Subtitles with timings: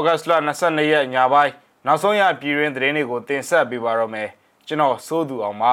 [0.00, 0.32] ဩဂတ်စ်လ
[0.62, 1.52] 22ရက်ညပိုင်း
[1.86, 4.28] နောက်ဆုံးရပြည်တွင်းသတင်းတွေကိုတင်ဆက်ပေးပါတော့မယ်
[4.66, 5.72] ကျွန်တော်စိုးသူအောင်ပါ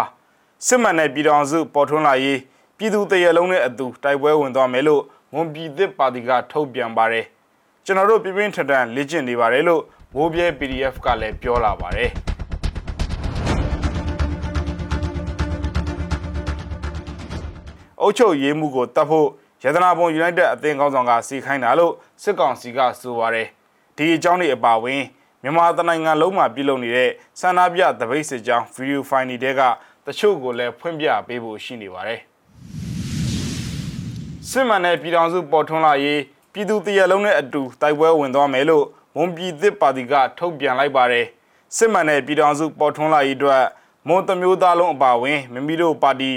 [0.66, 2.39] စစ်မှန်တဲ့ပြည်တော်စုပေါ်ထွန်းလာရေး
[2.78, 5.04] ပြည်သူတရလုံးနဲ့အတူတိုက်ပွဲဝင်သွားမယ်လို့
[5.34, 7.25] မွန်ပြည်သစ်ပါတီကထုတ်ပြန်ပါတယ်
[7.86, 9.82] ကျွန်တော်တို့ပြပြင်းထန်ထန်လေ့ကျင့်နေပါတယ်လို့
[10.14, 12.09] မိုးပြဲ PDF ကလည်းပြောလာပါတယ်
[18.02, 19.28] အုတ်ချုပ်ရေးမှုကိုတတ်ဖို့
[19.64, 23.47] ရတနာပုံ United အသင်းကောင်းဆောင်ကစီခိုင်းတာလို့စစ်ကောင်စီကဆိုပါတယ်
[23.97, 25.04] ဒီအကြောင်းတွေအပါအဝင်
[25.43, 29.61] မြန်မာတနိုင်ငံလုံးမှာပြုလုပ်နေတဲ့ဆန္ဒပြတပိတ်စစ်ကြောင်းဗီဒီယိုဖိုင်တွေက
[30.05, 32.19] တချို့ကိုလည်းဖွင့်ပြပေးဖို့ရှိနေပါတယ်
[34.50, 36.22] စစ်မှန်တဲ့ပြည်ထောင်စုပေါ်ထွန်းလာရေး
[36.53, 41.25] ပြည်သူတရလုံးနဲ့အတူတိုက်ပွဲဝင်သွားမယ်လို့မွန်ပြည်သစ်ပါတီကထုတ်ပြန်လိုက်ပါတယ်
[41.75, 43.64] စစ်မှန်တဲ့ပြည်ထောင်စုပေါ်ထွန်းလာရေးအတွက်
[44.08, 46.31] မွန်တမျိုးသားလုံးအပါအဝင်မိမိတို့ပါတီ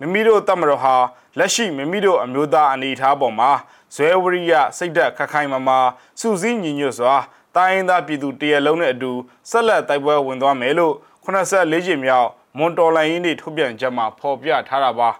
[0.00, 0.94] မိမိတို့တပ်မတော်ဟာ
[1.38, 3.50] လက်ရှိမိမိတို့အမျိုးသားအနေအထားပေါ်မှာ
[3.94, 5.78] ဇွဲဝရိယစိတ်ဓာတ်ခခိုင်မာမာ
[6.20, 7.14] စုစည်းညီညွတ်စွာ
[7.56, 9.12] တိုင်းရင်းသားပြည်သူတရလုံးနဲ့အတူ
[9.50, 12.28] ဆက်လက်တိုက်ပွဲဝင်သွားမယ်လို့84ကြိမ်မြောက်
[12.58, 15.10] မွန်တော်လိုင်းရင်းတွေထုတ်ပြန်ချက်မှာဖော်ပြထားတာပါ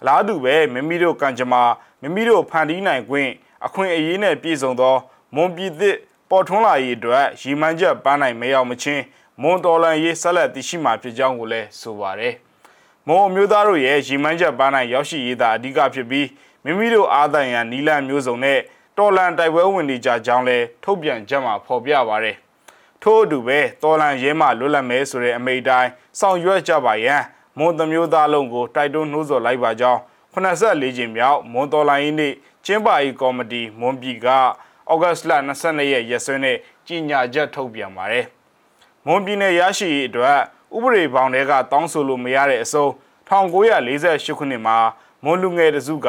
[0.00, 1.62] အလားတူပဲမိမိတို့ကံကြမ္မာ
[2.02, 3.30] မိမိတို့ဖန်တီးနိုင်ခွင့်
[3.66, 4.96] အခွင့်အရေးနဲ့ပြည့်စုံသော
[5.34, 5.96] မွန်ပြည်သစ်
[6.30, 9.02] ပေါ်ထွန်းလာရေးအတွက်ရည်မှန်းချက်ပန်းနိုင်မရောက်မချင်း
[9.42, 12.34] မွန်တော်လန်ရေးဆက်လက်တည်ရှိမှာဖြစ်ကြောင်းကိုလည်းဆိုပါတယ်။
[13.06, 16.26] မွန်အမျိုးသားတို့ရဲ့ရည်မှန်းချက်ပန်းနိုင်ရောက်ရှိရေးသာအဓိကဖြစ်ပြီး
[16.64, 18.58] မိမိတို့အားသန်ရန်နီလန်မျိုးစုံနဲ့
[18.98, 22.36] တော်လန်တိုက်ပွဲဝင်နေကြကြောင်းလည်းထုတ်ပြန်ချက်မှာဖော်ပြပါတယ်။
[23.02, 27.22] ထို့အတူပဲတော်လန်ရဲမှလွတ်လပ်မဲဆိုတဲ့အမိန့်တိုင်းဆောင်ရွက်ကြပါရန်
[27.58, 30.00] မွန်သမျိုးသားလုံးကိုတိုက်တွန်းနှိုးဆော်လိုက်ပါကြောင်း
[30.34, 32.34] 84ကြိမ်မြောက်မွန်တော်လိုင်းနေ့
[32.66, 34.28] ကျင်းပရေးကော်မတီမွန်ပြည်က
[34.90, 38.26] ဩဂတ်စ်လ22ရက်ရက်စွဲနဲ့ကြီးညာချက်ထုတ်ပြန်ပါတယ်။
[39.06, 40.38] မွန်ပြည်နယ်ရရှိရေးအတွက်
[40.76, 42.86] ဥပဒေဘောင်တွေကတောင်းဆိုလို့မရတဲ့အစုံ
[43.28, 44.78] 1948ခုနှစ်မှာ
[45.24, 46.08] မွန်လူငယ်တစုက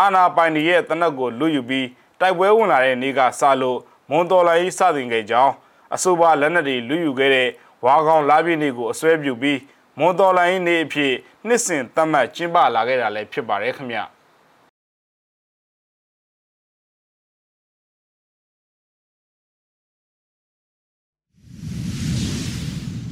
[0.00, 1.86] အာနာပိုင်တွေရဲ့တနက်ကိုလွတ်ယူပြီး
[2.20, 3.78] တိုက်ပွဲဝင်လာတဲ့နေ့ကစလို့
[4.10, 5.52] မွန်တော်လိုင်းစတင်ခဲ့ကြောင်း
[5.94, 7.48] အဆိုပါလက်နက်တွေလွတ်ယူခဲ့တဲ့
[7.84, 9.58] ဝါကောင်လာပြည့်နေ့ကိုအစွဲပြုပြီး
[9.98, 11.12] မွန်တော်လိုင်းနေ့အဖြစ်
[11.46, 13.98] နှစ်စဉ်သတ်မှတ်ကျင်းပလာခဲ့တာလည်းဖြစ်ပါတယ်ခင်ဗျ။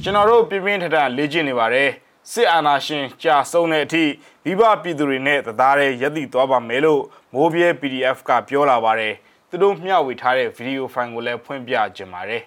[0.01, 1.89] ကျွန်တော်တို့ပြင်းပြင်းထန်ထန်လေ့ကျင့်နေပါတယ်
[2.31, 4.03] စစ်အာဏာရှင်ကြာဆုံးတဲ့အထိ
[4.45, 7.01] မိဘပြည်သူတွေနဲ့တသားတည်းရက်တည်သွားပါမယ်လို့
[7.33, 9.13] မိုးပြဲ PDF ကပြောလာပါတယ်
[9.49, 12.43] သူတို့မျှဝေထားတဲ့ဗီဒီယိုဖိုင်ကိုလည်းဖွင့်ပြကြပါတယ်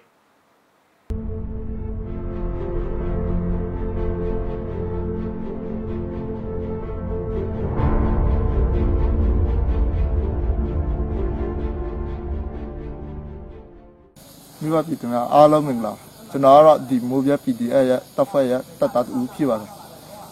[14.60, 19.70] မိဘပြည်သူများအားလုံးမင်္ဂလာ ကျွန်တော်ကတော့ဒီမိုးပြ PDF ရဲ့တပ်ဖွဲ့ရဲ့တပ်သားတူဖြစ်ပါတယ်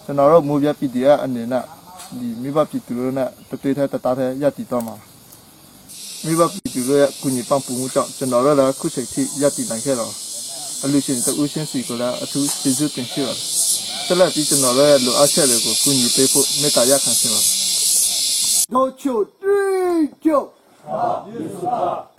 [0.05, 1.65] ကျွန်တော်တို့မိုးပြ PDF အနေနဲ့
[2.19, 4.95] ဒီမိဘပြည်သူတို့နဲ့တသွေးထဲတပ်သားထဲရပ်တည်တော့မှာ
[6.25, 10.13] မိဘပြည်သူတို့ရဲ့ကုညီပံ့ပိုးမှုကြောင့်ကျွန်တော်တို့လည်းခုချိန်ထိရပ်တည်နိုင်ခဲ့တော့
[10.83, 13.45] အလူရှင်တူရှင်စီကလည်းအထူးကျေးဇူးတင်ရှိပါတယ်
[14.07, 17.53] ဆက်လက်ပြီးကျွန်တော်တို့ရဲ့လိုအပ်ချက်တွေကိုကုညီပေးဖို့မေတ္တာရပ်ခံရှင်ပါတယ်
[18.73, 22.16] တို့ချိုတွေ့ကြဟာ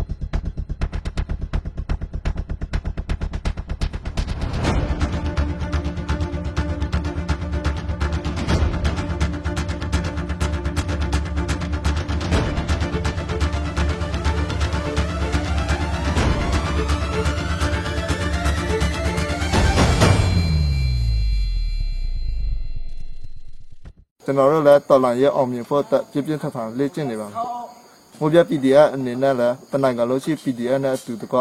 [24.27, 27.35] ကျွန်တော်တို့လည်းတော်လန်ရဲ့အောင်မြင်ဖို့အတွက်ပြပြထန်ထန်လေ့ကျင့်နေပါမယ်။
[28.19, 31.38] မိုးပြ PDF အနေနဲ့လည်းတနိုင်ငံလုံးရှိ PDF နဲ့အတူတကွ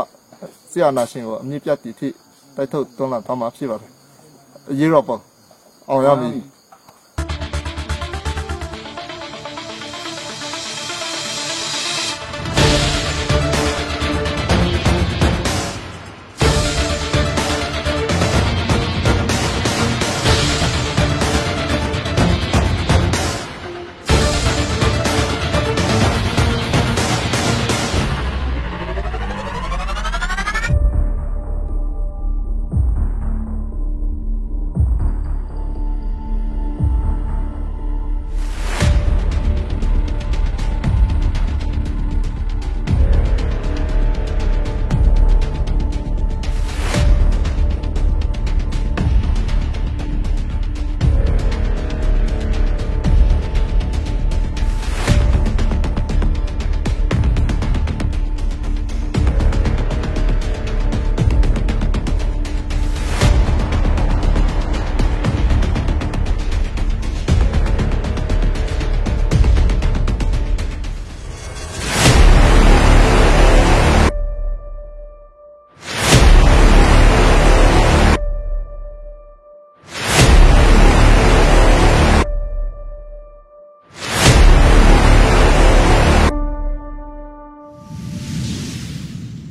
[0.70, 2.08] ဆရာနာရှင်ကိုအမြင့်ပြတ်တည်ထိ
[2.56, 3.92] တိုက်ထုတ်တွန်းလှန်သွားမှာဖြစ်ပါတယ်။
[4.70, 5.20] အရေးတော့ပေါ့
[5.88, 6.32] အောင်ရမည်။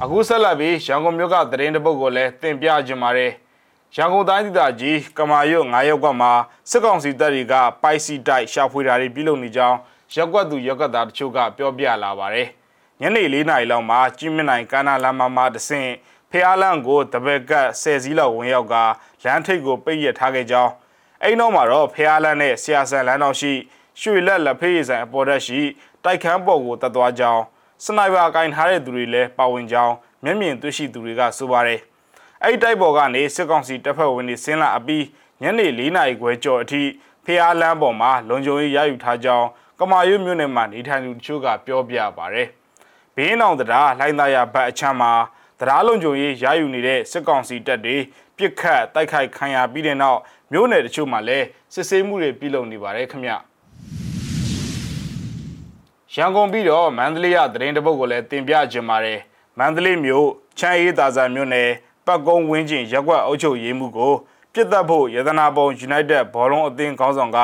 [0.08, 3.32] အခုဆက်လက်ပြီးရန်ကုန်မြို့ကသတင်းတပုတ်ကိုလည်းတင်ပြကြပါမယ်
[3.96, 6.32] ရန်ကုန်တိုင်းဒေသကြီးကမာရွတ်9ရပ်ကွက်မှာ
[6.70, 7.54] စစ်ကောင်စီတပ်တွေက
[7.84, 9.78] ပိုက်စီတိုက်ရှာဖွေတာတွေပြုလုပ်နေကြောင်း
[10.16, 12.48] ရက်ကွက်သူရက်ကွက်သားတချို့ကပြောပြလာပါတယ်
[13.02, 15.92] ညနေ၄နာရီလောက်မှာကြီးမြင့်နိုင်ကမ်းနားလမ်းမမှာတဆင့်
[16.32, 18.76] ဖျားလန့်ကိုတပက်ကတ်ဆယ်စည်းလောက်ဝင်ရောက်က
[19.24, 20.72] လမ်းထိပ်ကိုပိတ်ရထားခဲ့ကြောင်း
[21.24, 23.54] အဲ့နောက်မှာတော့ဖျားလန့်နဲ့ဆရာဆန်လမ်းတော်ရှိ
[24.00, 25.62] ရွှေလက်လက်ဖေးရည်ဆိုင်အပေါ်တက်ရှိ
[26.04, 27.44] တိုက်ခန်းပေါ်ကိုတက်သွားကြောင်း
[27.84, 29.94] စနိုက်ပါကင်ထားတဲ့သူတွေလည်းပါဝင်ကြောင်း
[30.24, 31.80] မျက်မြင်တွေ့ရှိသူတွေကဆိုပါတယ်
[32.44, 35.06] အဲ့တိုက်ပေါ်ကနေစစ်ကောင်စီတပ်ဖွဲ့ဝင်တွေဆင်းလာအပြီး
[35.42, 36.82] ညနေ၄နာရီခွဲကျော်အထိ
[37.26, 39.48] ဖျားလမ်းပေါ်မှာလုံခြုံရေးရယူထားကြောင်း
[39.80, 42.48] ကမာရွတ်မြို့နယ်မှာနေထိုင်သူတချို့ကပြောပြပါတယ်။
[43.16, 45.12] ဘင်းအောင်တရားလှိုင်းသားရဘတ်အချမ်းမှာ
[45.60, 47.98] တရားလုံခြုံရေးရယူနေတဲ့စစ်ကောင်စီတပ်တွေ
[48.38, 50.20] ပြစ်ခတ်တိုက်ခိုက်ခံရပြီးတဲ့နောက်
[50.52, 53.34] မြို့နယ်တချို့မှာလည်းစစ်ဆေးမှုတွေပြုလုပ်နေပါတယ်ခင်ဗျ။
[56.18, 59.20] ရန်ကုန်ပြီးတော့မန္တလေးရသတင်းတပုတ်ကိုလည်းတင်ပြခြင်းပါတယ်။
[59.60, 60.28] မန္တလေးမြို့
[60.60, 61.70] ချမ်းအေးသာဇာမြို့နယ်
[62.06, 64.14] ပတ်ကုန်းဝင်းကျင်ရက်ကွက်အုပ်ချုပ်ရေးမှုကို
[64.54, 67.40] ပြစ်တက်ဖို့ရတနာပုံ United ဘောလုံးအသင်းခေါင်းဆောင်က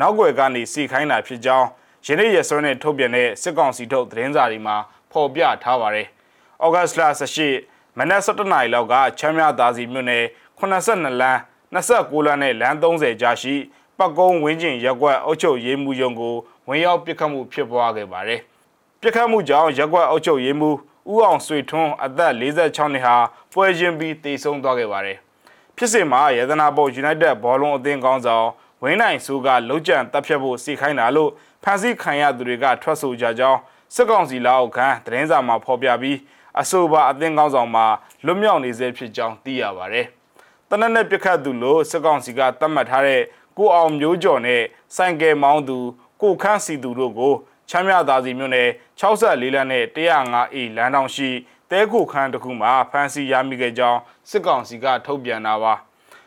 [0.00, 1.68] နောက်ွယ်ကနေစီခိုင်းတာဖြစ်ကြောင်း
[2.06, 4.76] ယနေ့ရက်စွဲနဲ့ထုတ်ပြန်တဲ့စစ်ကောင်စီထုတ်သတင်းစာတွေမှာ
[5.12, 6.06] ဖော်ပြထားပါတယ်။
[6.64, 7.02] ဩဂတ်စ်လ
[7.50, 10.24] 18မနက်7:00နာရီလောက်ကချမ်းမြသာစီမြို့နယ်
[10.58, 11.38] 82လမ်း
[11.74, 13.54] 29လမ်းနဲ့လမ်း30ကြားရှိ
[13.98, 16.36] ပတ်ကုန်းဝင်းကျင်ရက်ကွက်အုပ်ချုပ်ရေးမှုရုံးကို
[16.68, 18.40] ဝင်ရောက်ပစ်ခတ်မှုဖြစ်ပွားခဲ့ပါတယ်။
[19.00, 20.70] ပစ်ခတ်မှုကြောင့်ရက်ကွက်အုပ်ချုပ်ရေးမှု
[21.12, 23.16] ဦးအောင်ဆွေထွန်းအသက်46နှစ်ဟာ
[23.52, 25.18] ပွဲချင်းပြီးတေဆုံးသွားခဲ့ပါတယ်။
[25.76, 28.48] ဖြစ်စဉ်မှာရတနာပေါ် United ဘောလုံးအသင်းကောင်းဆောင်
[28.82, 31.30] ဝင်းနိုင်စုကလုံခြံတပ်ဖြတ်ဖို့စီခိုင်းတာလို့
[31.62, 33.58] ဖန်ဆီးခံရသူတွေကထွက်ဆိုကြကြောင်း
[33.94, 36.18] စစ်ကောင်စီလက်အောက်ခံသတင်းစာမှာဖော်ပြပြီး
[36.60, 37.86] အဆိုပါအသင်းကောင်းဆောင်မှာ
[38.24, 40.06] လွတ်မြောက်နေစေဖြစ်ကြောင်းသိရပါတယ်။
[40.70, 43.22] တနက်နေ့ပြခတ်သူလို့စစ်ကောင်စီကသတ်မှတ်ထားတဲ့
[43.58, 44.62] ကိုအောင်မျိုးကျော်နဲ့
[44.96, 45.78] ဆိုင်ကယ်မောင်းသူ
[46.22, 47.34] ကိုခန့်စီသူတို့ကို
[47.68, 48.68] ချမ်းမြသာစီမြို့နယ်
[49.00, 51.30] 64လမ်းနဲ့105အေလမ်းတောင်ရှိ
[51.70, 54.00] တဲခုခန်းတစ်ခုမှာဖမ်းဆီးရမိခဲ့ကြောင်း
[54.30, 55.74] စစ်ကောင်စီကထုတ်ပြန်တာပါ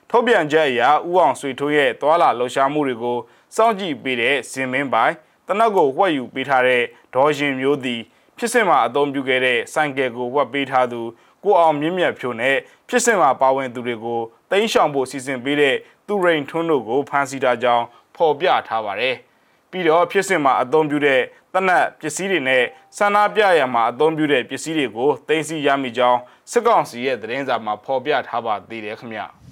[0.10, 3.18] ထုတ်ပြန်ချက်အရဥအောင်ဆွေထိုးရဲ့သွာလာလှုပ်ရှားမှုတွေကို
[3.56, 5.14] စောင့်ကြည့်ပေးတဲ့ဇင်မင်းပိုင်
[5.48, 6.84] တနက်ကိုဝှက်ယူပေးထားတဲ့
[7.16, 8.02] ဒေါ်ရင်မျိုးသည်
[8.38, 11.02] ဖြစ်စဉ်မှာအသုံးပြုခဲ့တဲ့စိုင်ကယ်ကိုဝှက်ပေးထားသူ
[11.44, 12.56] ကိုအောင်မြင့်မြတ်ဖြိုနဲ့
[12.90, 15.76] ဖြစ်စဉ်မှာပါဝင်သူတွေကိုတိန်းရှောင်ဖို့စီစဉ်ပေးတဲ့
[16.08, 17.86] သူရိန်ထွန်းတို့ကိုဖမ်းဆီးထားကြောင်း
[18.16, 19.16] ဖော်ပြထားပါတယ်။
[19.72, 21.22] ပြီးတော့ဖြစ်စဉ်မှာအသုံးပြုတဲ့
[21.54, 22.64] တနက်ပစ္စည်းတွေနဲ့
[22.98, 26.20] ဆန္ဒပြရမှာအသုံးပြုတဲ့ပစ္စည်းတွေကိုတင်စီရမိကြောင်း
[26.52, 29.22] စစ်ကောင်စီရဲ့သတင်းစာမှာဖော်ပြထားပါသေးတယ်ခင်ဗျ။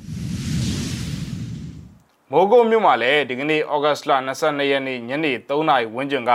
[2.32, 6.32] မိုးကုတ်မြို့မှာလည်းဒီကနေ့ဩဂတ်စ်လ22ရက်နေ့ညနေ3နာရီဝန်းကျင်က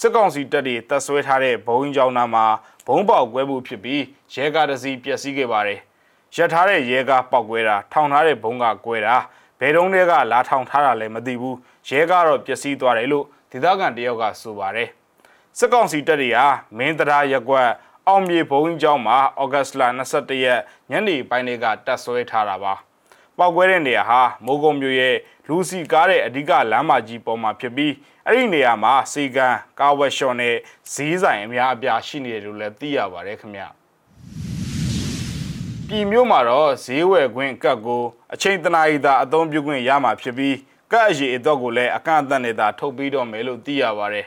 [0.00, 2.44] စစ်ကောင်စီတပ်တွေတပ်ဆွဲထားတဲ့ဘုံကြောင်နာမှာ
[2.86, 4.02] ဘုံပေါက်ကွဲမှုဖြစ်ပြီး
[4.34, 5.80] ရဲကားတစ်စီးပျက်စီးခဲ့ပါတယ်။
[6.36, 9.16] ရထားတဲ့ရဲကားပေါက်ကွဲတာထောင်ထားတဲ့ဘုံကကွဲတာ
[9.64, 11.56] ဘယ်တုန်းတွေကလာထောင်ထားတာလည်းမသိဘူး။
[11.88, 14.88] ရဲကားတော့ပျက်စီးသွားတယ်လို့ဒေသခံတယောက်ကဆိုပါတယ်။
[15.58, 17.68] စစ်ကောင်စီတပ်တွေဟာမင်းတရားရက်ကွက်
[18.08, 19.82] အောင်မြေဘုံကျောင်းမှာဩဂတ်စ်လ
[20.14, 20.60] 22ရက်
[20.90, 22.74] ညနေပိုင်းတွေကတပ်ဆွဲထားတာပါ။
[23.38, 25.16] ပောက်ကွဲတဲ့နေရာဟာမိုးကုံမြို့ရဲ့
[25.48, 27.92] လူစီကားတဲ့အဓိကလမ်းမကြီးပေါ်မှာဖြစ်ပြီး
[28.26, 29.48] အဲ့ဒီနေရာမှာစီကံ
[29.80, 30.56] ကားဝက်ရှော့နဲ့
[30.92, 33.62] ဈေးဆိုင်အများအပြားရှိနေတယ်လို့လည်းသိရပါတယ်ခင်ဗျ
[35.94, 38.02] ပြည်မျိုးမှာတော့ဈေးဝယ်ခွင့်ကတ်ကို
[38.34, 40.56] အချိန်တနာရီသာအသုံးပြုခွင့်ရမှာဖြစ်ပြီး
[40.92, 44.26] ကတ်အရေးအတွက်ကိုလည်းအကန့်အသတ်နဲ့သာထုတ်ပြီးတော့မယ်လို့သိရပါတယ်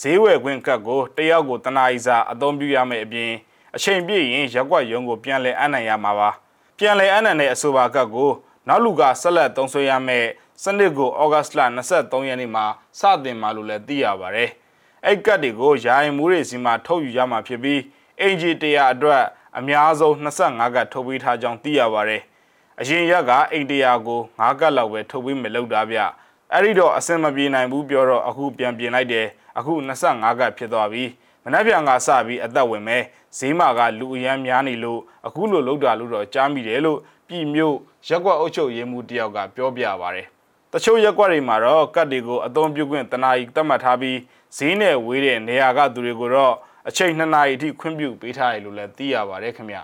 [0.00, 3.30] ဈေးဝယ်ခွင့်ကတ်ကိုတယောက်ကိုတနာရီစာအသုံးပြုရမယ်အပြင်
[3.76, 6.30] အချိန်ပြည့်ရင်ရက်ွက်ရုံကိုပြန်လည်အပ်နိုင်ရမှာပါ
[6.78, 8.30] ပြန်လည်အပ်နိုင်တဲ့အဆိုပါကတ်ကို
[8.68, 10.26] နောက်လူကဆက်လက်သုံးဆွဲရမယ်
[10.62, 11.60] စနစ်ကိုဩဂတ်စ်လ
[11.94, 12.64] 23ရက်နေ့မှာ
[12.98, 14.50] စတင်မှာလို့လည်းသိရပါတယ်။
[15.06, 17.80] အဲ့ကတ်တွေကိုယာယီမှုတွေစီမှာထုတ်ယူရမှာဖြစ်ပြီး
[18.20, 19.24] အင်ဂျီ100အတွက်
[19.58, 22.22] အများဆုံး25ကတ်ထုတ်ပေးထားကြောင်းသိရပါတယ်။
[22.80, 26.00] အရင်ရက်ကအိမ်100ကို5ကတ်လောက်ပဲထုတ်ပေးမယ်လို့တာဗျ။
[26.52, 29.26] အဲ့ဒီတော့အဆင်မပြေနိုင်ဘူးပြောတော့အခုပြန်ပြင်လိုက်တယ်။
[29.58, 31.04] အခု25ကတ်ဖြစ်သွားပြီ။
[31.44, 33.02] မနှက်ပြန်ကစပြီးအသက်ဝင်မယ်။
[33.38, 37.76] ဈေးမှာကလူအရန်များနေလို့အခုလိုလောက်တာလို့တော့ကြားမိတယ်လို့ပြည်မျိုး
[38.08, 40.26] ရက်ကွက်အုပ်ချုပ်ရေးမှူးတယောက်ကပြောပြပါတယ်
[40.72, 44.18] တချို့ရက်ကွက်တွေမှာတော့ကတ်တွေကိုအသုံးပြုခွင့်တနာရီသတ်မှတ်ထားပြီး
[44.56, 46.54] ဈေးနဲ့ဝေးတဲ့နေရာကသူတွေကိုတော့
[46.88, 49.78] အချိန်2နာရီအထိခွင့်ပြုပေးထားတယ်လို့လည်းသိရပါတယ်ခင်ဗျ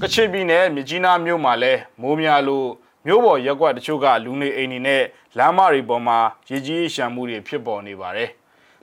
[0.00, 2.68] ကချင်ပြည်နယ်မြကြီးနားမြို့မှာလည်းမိုးများလို့
[3.06, 5.02] မြို့ပေါ်ရက်ကွက်တချို့ကလူနေအိမ်တွေနဲ့
[5.38, 8.30] လမ်းမတွေပေါ်မှာရည်ကြီးရှမ်းမှုတွေဖြစ်ပေါ်နေပါတယ်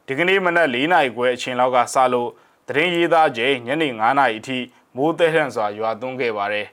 [0.05, 2.29] ဒီကနေ့မနက်၄နာရီခွဲအချိန်လောက်ကစလို့
[2.67, 4.57] တရင်ရေးသားချိန်ညနေ9နာရီအထိ
[4.95, 6.67] မိုးတဲထန်စွာရွာသွန်းခဲ့ပါတယ်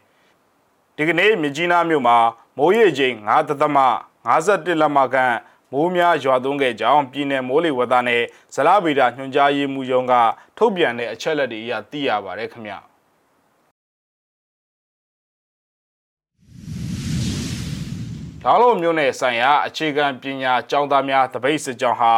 [0.96, 2.16] ဒီကနေ့မြကြီးနားမြို့မှာ
[2.58, 3.78] မိုးရေချိန်9သသမ
[4.28, 5.34] 51လက်မခန့်
[5.74, 8.22] မိုးများရွာသွန်းခဲ့ကြောင်းပြည်내မိုးလေဝသနဲ့
[8.54, 10.14] ဇလဗေဒညွှန်ကြားရေးမှူးရုံးက
[10.58, 12.78] ထုတ်ပြန်တဲ့အချက်လက်တွေအရသိရပါတယ်ခင်ဗျာ
[18.42, 22.12] ဒါလိုမျိုးနဲ့ဆိုင်ရာအခြေခံပညာကျောင်းသားများတပိတ်စစ်ကြောင်းဟာ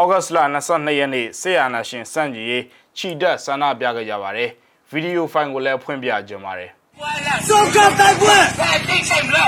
[0.00, 0.38] ဩဂတ်လ
[0.68, 2.62] 22ရက်နေ့ဆေးရနာရှင်စန့်ကြီး
[2.96, 4.50] ခြိတက်ဆန္ဒပြခဲ့ကြပါတယ်
[4.90, 6.70] ဗီဒီယိုဖိုင်ကိုလည်းဖွင့်ပြကြပါတယ်
[7.48, 8.40] Son Kartagüe!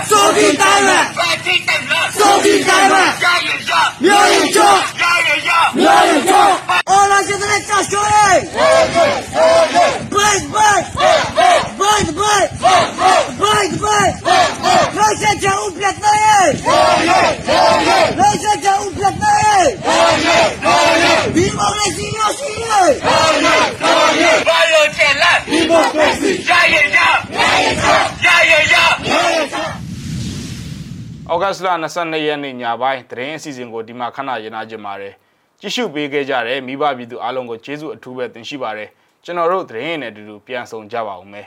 [0.08, 1.00] Son Hintagüe!
[2.18, 3.04] Son Hintagüe!
[4.00, 4.84] Miałem cios!
[5.74, 6.54] Miałem cios!
[6.86, 8.48] Ola 17 szkoleń!
[10.10, 10.86] Bajt, bajt!
[11.78, 12.50] Bajt, bajt!
[13.38, 14.16] Bajt, bajt!
[31.32, 35.14] ဩဂတ်စ်လ22ရက်နေ့ညပိုင်းသတင်းအစီအစဉ်ကိုဒီမှာခဏရနာကြပါတယ်
[35.60, 38.88] ကြည့်ရှုပေးခဲ့ကြတဲ့မိဘပြည်သူအားလုံးကိုကျေးဇူးအထူးပဲတင်ရှိပါတယ်
[39.24, 41.46] ကျွန်တော်တို့သတင်းရည်နဲ့အတူတူပြန်ဆောင်ကြပါဦးမယ်